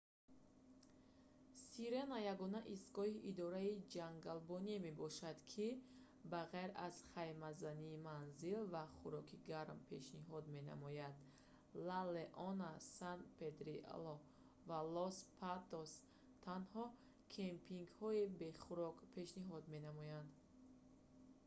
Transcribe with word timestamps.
сирена 1.71 2.17
ягона 2.33 2.59
истгоҳи 2.73 3.23
идораи 3.31 3.71
ҷангалбоние 3.93 4.77
мебошад 4.87 5.37
ки 5.51 5.67
ба 6.31 6.41
ғайр 6.53 6.71
аз 6.87 6.95
хаймазанӣ 7.13 7.91
манзил 8.07 8.61
ва 8.73 8.83
хӯроки 8.97 9.37
гарм 9.51 9.77
пешниҳод 9.89 10.45
менамояд 10.55 11.15
ла 11.87 12.01
леона 12.15 12.71
сан 12.95 13.19
педрилло 13.39 14.13
ва 14.69 14.79
лос 14.95 15.17
патос 15.39 15.91
танҳо 16.45 16.85
кемпингҳои 17.35 18.23
бе 18.39 18.49
хӯрок 18.63 18.97
пешниҳод 19.13 19.63
менамоянд 19.73 20.31